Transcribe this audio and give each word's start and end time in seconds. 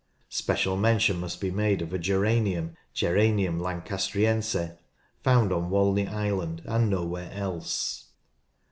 Special 0.29 0.75
mention 0.77 1.19
must 1.19 1.39
be 1.39 1.51
made 1.51 1.79
of 1.83 1.93
a 1.93 1.99
geranium 1.99 2.75
(Geranium 2.91 3.59
lancastriense\ 3.59 4.79
found 5.23 5.53
on 5.53 5.69
Walney 5.69 6.07
Island 6.07 6.63
and 6.65 6.89
nowhere 6.89 7.29
else. 7.31 8.07